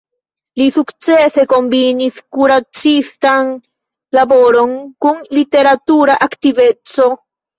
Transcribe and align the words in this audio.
Li 0.59 0.65
sukcese 0.75 1.43
kombinis 1.51 2.15
kuracistan 2.37 3.51
laboron 4.19 4.73
kun 5.07 5.21
literatura 5.39 6.17
aktiveco. 6.29 7.09